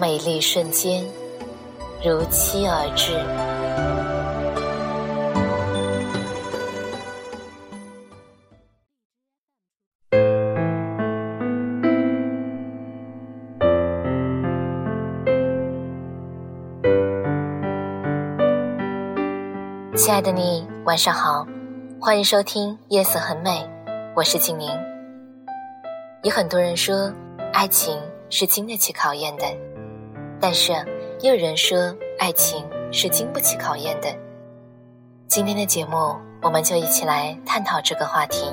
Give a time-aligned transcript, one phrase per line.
[0.00, 1.04] 美丽瞬间
[2.02, 3.12] 如期而至。
[19.94, 21.46] 亲爱的你，晚上好，
[22.00, 23.50] 欢迎收听《夜色很美》，
[24.16, 24.70] 我是静宁。
[26.22, 27.12] 有很多人说，
[27.52, 29.44] 爱情是经得起考验的，
[30.40, 30.72] 但是
[31.20, 34.08] 也有人说，爱情是经不起考验的。
[35.28, 38.50] 今天的节目，我们就一起来探讨这个话题。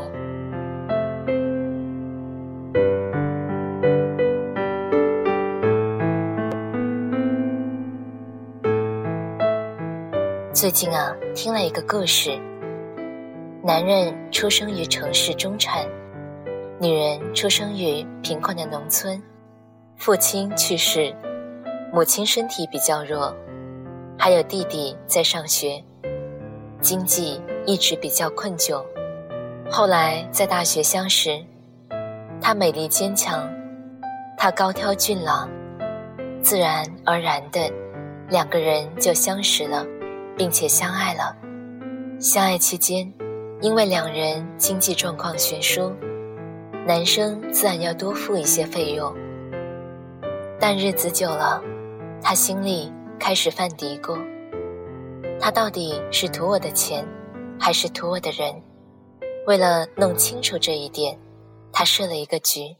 [10.51, 12.37] 最近啊，听了一个故事。
[13.63, 15.85] 男人出生于城市中产，
[16.79, 19.21] 女人出生于贫困的农村。
[19.95, 21.13] 父亲去世，
[21.97, 23.35] 母亲身体比较弱，
[24.19, 25.83] 还有弟弟在上学，
[26.79, 28.85] 经济一直比较困窘。
[29.67, 31.43] 后来在大学相识，
[32.39, 33.51] 她美丽坚强，
[34.37, 35.49] 他高挑俊朗，
[36.39, 37.67] 自然而然的，
[38.29, 39.83] 两个人就相识了。
[40.37, 41.35] 并且相爱了。
[42.19, 43.11] 相爱期间，
[43.59, 45.91] 因为两人经济状况悬殊，
[46.85, 49.11] 男生自然要多付一些费用。
[50.59, 51.59] 但日子久了，
[52.21, 54.17] 他心里开始犯嘀咕：
[55.39, 57.05] 他到底是图我的钱，
[57.59, 58.61] 还是图我的人？
[59.45, 61.17] 为了弄清楚这一点，
[61.71, 62.75] 他设了一个局。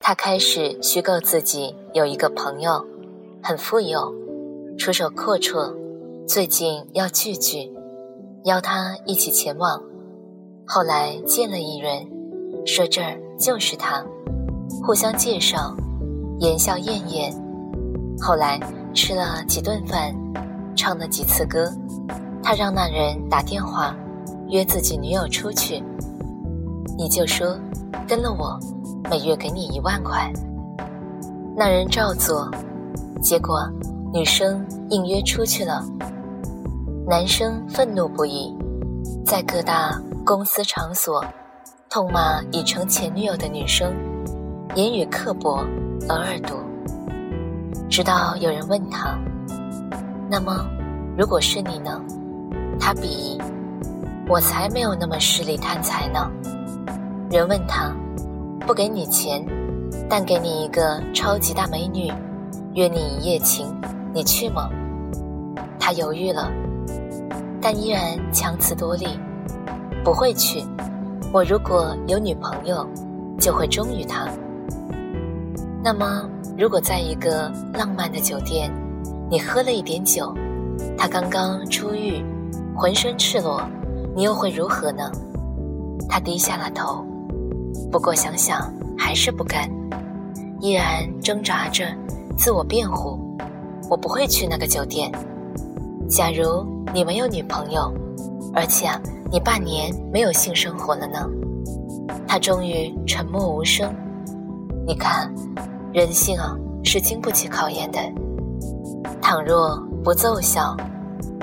[0.00, 2.84] 他开始虚构自己有一个朋友，
[3.42, 4.12] 很富有，
[4.78, 5.76] 出手阔绰。
[6.26, 7.72] 最近要聚聚，
[8.44, 9.82] 邀他一起前往。
[10.66, 12.08] 后来见了一人，
[12.64, 14.04] 说这儿就是他，
[14.82, 15.76] 互相介绍，
[16.38, 17.32] 言笑晏晏。
[18.20, 18.60] 后来
[18.92, 20.14] 吃了几顿饭，
[20.76, 21.72] 唱了几次歌，
[22.42, 23.96] 他让那人打电话
[24.48, 25.82] 约自己女友出去。
[26.98, 27.58] 你就说
[28.06, 28.60] 跟了我，
[29.10, 30.30] 每月给你一万块。
[31.56, 32.50] 那人照做，
[33.22, 33.66] 结果
[34.12, 35.82] 女生应约出去了。
[37.06, 38.54] 男生愤怒不已，
[39.24, 41.24] 在各大公司场所
[41.88, 43.92] 痛骂已成前女友的女生，
[44.74, 45.64] 言语刻薄
[46.08, 46.54] 而恶毒。
[47.90, 49.18] 直到有人问他
[50.30, 50.64] ：“那么，
[51.18, 52.00] 如果是你呢？”
[52.78, 53.36] 他鄙夷
[54.30, 56.30] ：“我才没有那么势利贪财呢。”
[57.28, 57.92] 人问他
[58.64, 59.44] ：“不给你钱，
[60.08, 62.12] 但给你一个超级大美女，
[62.74, 63.66] 约你一夜情，
[64.14, 64.70] 你去吗？”
[65.76, 66.48] 他犹豫了。
[67.60, 69.18] 但依然强词夺理，
[70.04, 70.64] 不会去。
[71.32, 72.86] 我如果有女朋友，
[73.38, 74.26] 就会忠于她。
[75.82, 76.26] 那么，
[76.60, 78.70] 如果在一个浪漫的酒店，
[79.30, 80.30] 你喝了一点酒，
[80.94, 82.22] 他刚刚出狱，
[82.76, 83.62] 浑身赤裸，
[84.14, 85.10] 你又会如何呢？
[86.06, 87.02] 他低下了头，
[87.90, 89.70] 不过想想还是不甘，
[90.60, 91.86] 依然挣扎着
[92.36, 93.18] 自我辩护：
[93.88, 95.10] 我不会去那个酒店。
[96.10, 96.68] 假如。
[96.92, 97.92] 你没有女朋友，
[98.52, 98.88] 而且
[99.30, 101.24] 你半年没有性生活了呢。
[102.26, 103.94] 他终于沉默无声。
[104.84, 105.32] 你看，
[105.92, 107.98] 人性啊是经不起考验的。
[109.20, 110.76] 倘若不奏效，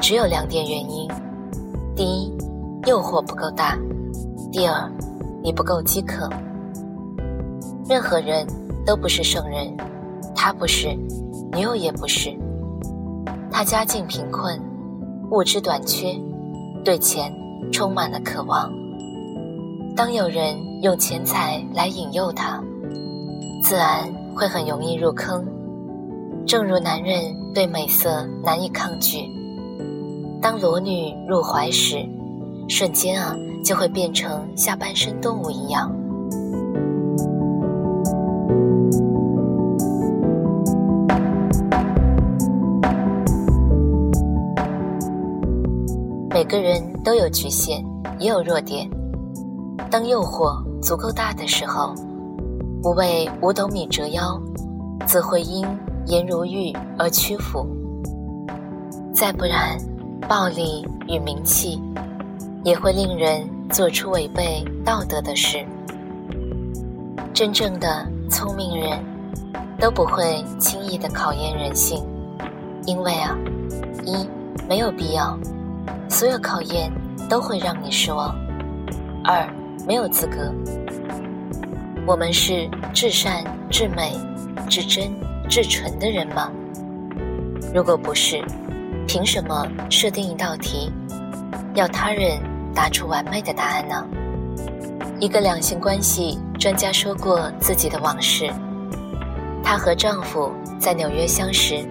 [0.01, 1.09] 只有两点原因：
[1.95, 2.33] 第一，
[2.85, 3.77] 诱惑不够大；
[4.51, 4.89] 第二，
[5.43, 6.29] 你不够饥渴。
[7.89, 8.47] 任何人
[8.85, 9.75] 都不是圣人，
[10.35, 10.95] 他不是，
[11.51, 12.33] 女友也不是。
[13.51, 14.59] 他家境贫困。
[15.29, 16.17] 物质短缺，
[16.85, 17.33] 对钱
[17.69, 18.71] 充满了渴望。
[19.93, 22.63] 当有人用钱财来引诱他，
[23.61, 25.43] 自然会很容易入坑。
[26.45, 29.17] 正如男人对美色难以抗拒，
[30.39, 31.97] 当裸女入怀时，
[32.69, 33.35] 瞬间啊
[33.65, 35.91] 就会变成下半身动物一样。
[46.29, 47.83] 每个人都有局限，
[48.19, 48.87] 也有弱点。
[49.89, 51.95] 当诱惑足够大的时候，
[52.81, 54.39] 不为五斗米折腰，
[55.05, 55.65] 自会因
[56.05, 57.67] 颜如玉而屈服。
[59.13, 59.77] 再不然，
[60.27, 61.81] 暴力与名气
[62.63, 65.65] 也会令人做出违背道德的事。
[67.33, 69.03] 真正的聪明人，
[69.79, 72.03] 都不会轻易的考验人性，
[72.85, 73.35] 因为啊，
[74.05, 74.27] 一
[74.67, 75.37] 没有必要，
[76.07, 76.91] 所有考验
[77.27, 78.33] 都会让你失望；
[79.23, 79.47] 二
[79.85, 80.53] 没有资格。
[82.07, 84.17] 我们是至善、至美、
[84.69, 85.13] 至真、
[85.49, 86.49] 至纯的人吗？
[87.75, 88.41] 如果不是，
[89.05, 90.89] 凭什么设定一道题，
[91.75, 92.39] 要他人
[92.73, 94.07] 答出完美的答案呢？
[95.19, 98.49] 一个两性关系专家说过自己的往事：
[99.61, 100.49] 她和丈夫
[100.79, 101.85] 在纽约相识，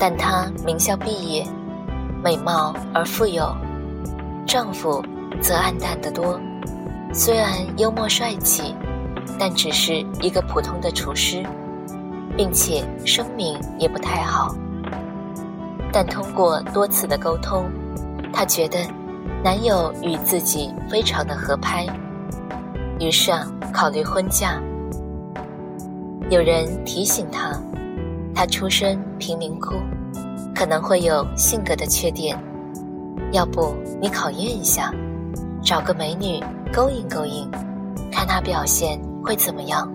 [0.00, 1.46] 但她名校毕业，
[2.24, 3.56] 美貌而富有，
[4.44, 5.00] 丈夫
[5.40, 6.40] 则黯淡得多，
[7.14, 8.74] 虽然幽默帅气。
[9.36, 11.44] 但只是一个普通的厨师，
[12.36, 14.54] 并且声名也不太好。
[15.92, 17.64] 但通过多次的沟通，
[18.32, 18.78] 她觉得
[19.42, 21.86] 男友与自己非常的合拍，
[23.00, 24.60] 于是啊，考虑婚嫁。
[26.30, 27.58] 有人提醒她，
[28.34, 29.74] 她出身贫民窟，
[30.54, 32.38] 可能会有性格的缺点，
[33.32, 34.92] 要不你考验一下，
[35.62, 36.38] 找个美女
[36.70, 37.48] 勾引勾引，
[38.12, 39.00] 看她表现。
[39.28, 39.86] 会怎么样？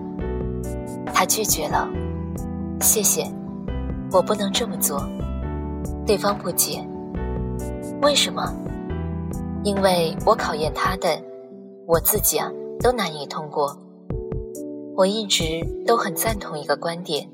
[1.12, 1.88] 他拒绝了。
[2.80, 3.24] 谢谢，
[4.12, 5.04] 我不能这么做。
[6.06, 6.86] 对方不解，
[8.00, 8.54] 为什么？
[9.64, 11.20] 因为我考验他的，
[11.84, 12.48] 我自己啊
[12.78, 13.76] 都难以通过。
[14.94, 15.42] 我一直
[15.84, 17.28] 都很赞同一个观点：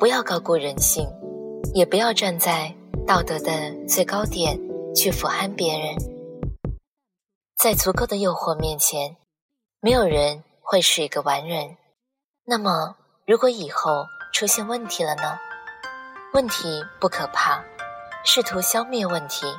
[0.00, 1.06] 不要高估人性，
[1.72, 2.74] 也不要站在
[3.06, 3.52] 道德的
[3.86, 4.58] 最高点
[4.92, 5.94] 去俯瞰别人。
[7.56, 9.14] 在足够的诱惑面前，
[9.80, 10.42] 没有人。
[10.72, 11.76] 会是一个完人，
[12.46, 12.96] 那么
[13.26, 15.38] 如果以后出现问题了呢？
[16.32, 17.62] 问题不可怕，
[18.24, 19.54] 试图消灭问题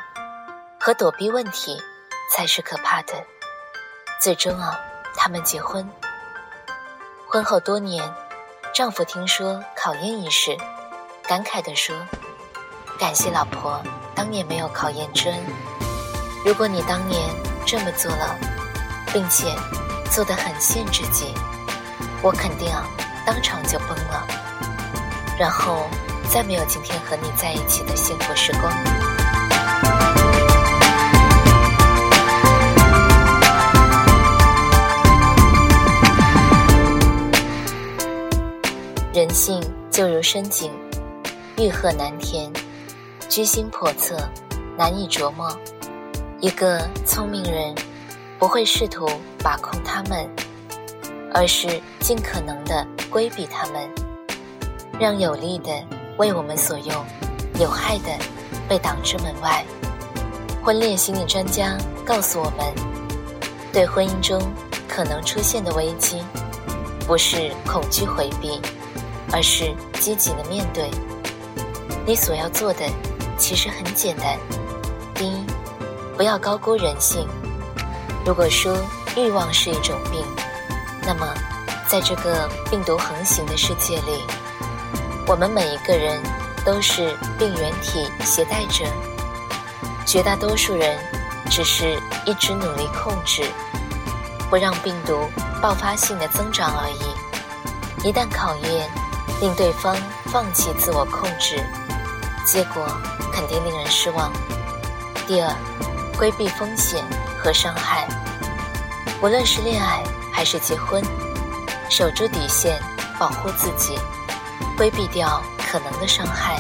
[0.80, 1.80] 和躲避问题
[2.36, 3.13] 才是可怕的。
[4.19, 4.81] 最终啊，
[5.15, 5.88] 他们结婚。
[7.27, 8.12] 婚后多年，
[8.74, 10.57] 丈夫听说考验一事，
[11.27, 11.95] 感慨地说
[12.98, 13.80] ：“感谢老婆
[14.15, 15.45] 当年没有考验之恩。
[16.44, 17.30] 如果你当年
[17.68, 18.36] 这么做了，
[19.13, 19.56] 并且……”
[20.13, 21.33] 做得很限制己，
[22.21, 22.69] 我肯定，
[23.25, 24.27] 当场就崩了，
[25.39, 25.88] 然后
[26.30, 28.71] 再没有今天和你在一起的幸福时光。
[39.15, 40.71] 人性就如深井，
[41.57, 42.54] 欲壑难填，
[43.27, 44.15] 居心叵测，
[44.77, 45.50] 难以琢磨。
[46.39, 47.74] 一个聪明人。
[48.44, 49.10] 不会试图
[49.42, 50.30] 把控他们，
[51.34, 53.90] 而是尽可能的规避他们，
[55.00, 55.72] 让有利的
[56.18, 57.06] 为我们所用，
[57.57, 58.12] 有害的
[58.68, 59.63] 被挡之门外。
[60.62, 62.66] 婚恋心理专家告诉我们，
[63.72, 64.38] 对婚姻中
[64.89, 66.22] 可能出现的危机，
[67.07, 68.60] 不是恐惧回避，
[69.31, 70.92] 而是积极的面对。
[72.06, 72.81] 你所要做的
[73.38, 74.38] 其实很简单：
[75.13, 75.46] 第一，
[76.18, 77.25] 不要高估人性。
[78.25, 78.78] 如果说
[79.18, 80.25] 欲望是一种病，
[81.06, 81.28] 那么，
[81.88, 84.24] 在这个病毒横行的世界里，
[85.28, 86.24] 我们每一个人
[86.66, 88.86] 都是病原体携带者。
[90.06, 90.98] 绝大多数人
[91.50, 93.44] 只是一直努力控制，
[94.50, 95.30] 不让病毒
[95.62, 98.08] 爆发性的增长而已。
[98.08, 98.89] 一旦考验
[99.42, 101.62] 令对方放弃自我控制，
[102.46, 102.88] 结果
[103.34, 104.32] 肯定令人失望。
[105.27, 105.53] 第二，
[106.18, 107.03] 规避风险。
[107.43, 108.07] 和伤害，
[109.21, 111.03] 无论是恋爱还是结婚，
[111.89, 112.81] 守住底线，
[113.19, 114.00] 保护自己，
[114.77, 116.57] 规避掉可能的伤害。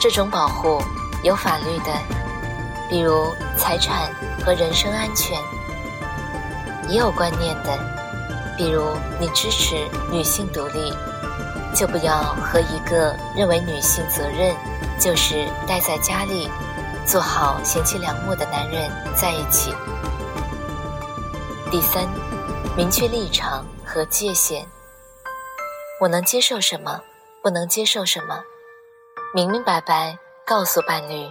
[0.00, 0.82] 这种保护
[1.22, 1.92] 有法律的，
[2.90, 4.10] 比如财产
[4.44, 5.38] 和人身安全；
[6.88, 7.78] 也有观念的，
[8.56, 10.92] 比如你支持女性独立，
[11.76, 14.52] 就不要和一个认为女性责任
[14.98, 16.50] 就是待在家里。
[17.08, 19.74] 做好贤妻良母的男人在一起。
[21.70, 22.06] 第三，
[22.76, 24.66] 明确立场和界限。
[26.02, 27.00] 我能接受什么，
[27.42, 28.38] 不能接受什么，
[29.34, 31.26] 明明白白告诉伴侣。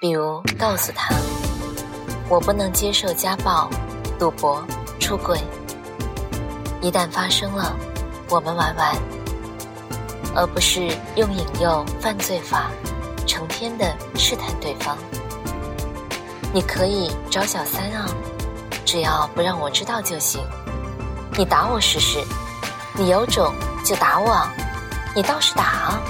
[0.00, 1.12] 比如告诉他，
[2.28, 3.68] 我不能接受家暴、
[4.16, 4.64] 赌博、
[5.00, 5.40] 出轨。
[6.80, 7.76] 一旦发生了，
[8.30, 8.94] 我们玩完，
[10.36, 12.70] 而不是用引诱犯罪法。
[13.28, 14.96] 成天的试探对方，
[16.52, 18.08] 你可以找小三啊，
[18.86, 20.40] 只要不让我知道就行。
[21.36, 22.18] 你打我试试，
[22.94, 23.54] 你有种
[23.84, 24.34] 就打我，
[25.14, 26.00] 你倒是打啊！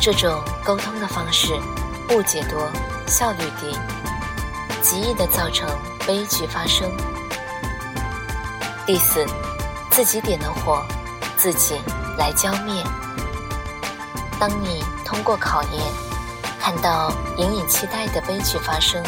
[0.00, 1.52] 这种沟通的方式，
[2.10, 2.58] 误解多，
[3.06, 3.76] 效率低，
[4.80, 5.68] 极易的造成
[6.06, 6.90] 悲剧发生。
[8.86, 9.26] 第四，
[9.90, 10.82] 自己点的火，
[11.36, 11.74] 自己
[12.16, 12.82] 来浇灭。
[14.40, 15.80] 当你通过考验，
[16.64, 19.02] 看到隐隐期待的悲剧发生，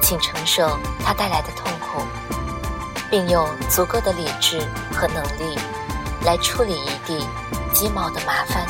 [0.00, 2.06] 请承受它带来的痛苦，
[3.10, 4.60] 并用足够的理智
[4.94, 5.58] 和能力
[6.24, 7.26] 来处理一地
[7.74, 8.64] 鸡毛的麻烦。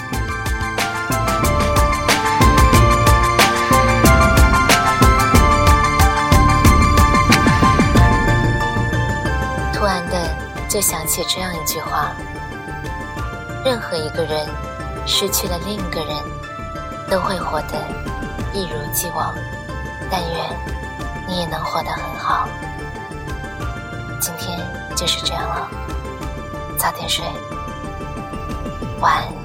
[9.75, 10.34] 突然的
[10.66, 12.12] 就想起这样一句话：
[13.66, 14.49] 任何一个人
[15.06, 16.16] 失去了另一个人，
[17.12, 17.76] 都会活得
[18.54, 19.35] 一如既往。
[20.11, 20.49] 但愿
[21.28, 22.49] 你也能活得很好。
[24.19, 24.59] 今天
[24.97, 25.69] 就是这样了，
[26.78, 27.23] 早点睡，
[28.99, 29.41] 晚安。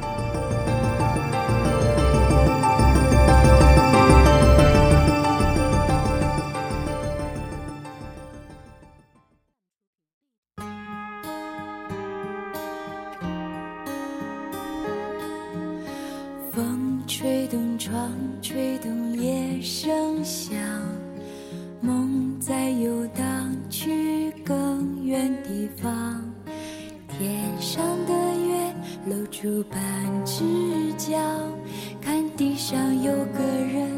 [32.69, 33.89] 想有个人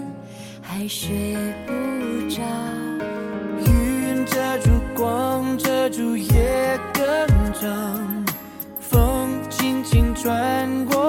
[0.61, 1.09] 还睡
[1.65, 1.73] 不
[2.29, 2.39] 着。
[3.65, 7.03] 云遮住光，遮住夜更
[7.51, 8.25] 长，
[8.79, 11.08] 风轻轻穿过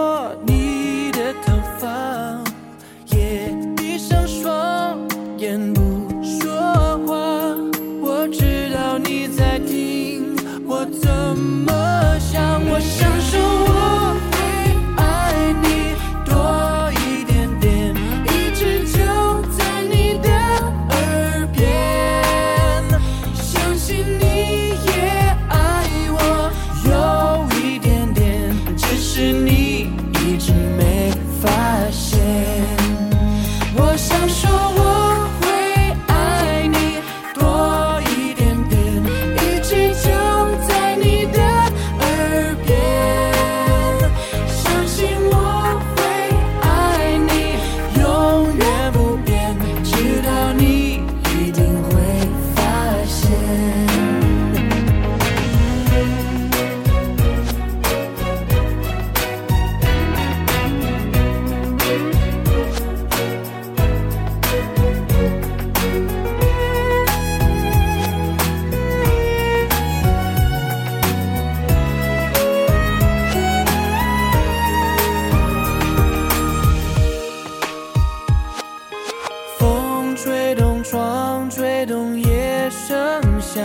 [82.91, 83.63] 声响，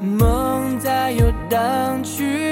[0.00, 2.51] 梦在游荡去